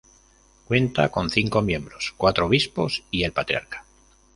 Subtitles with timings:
[0.65, 3.85] Cuenta con cinco miembros: cuatro obispos y el patriarca.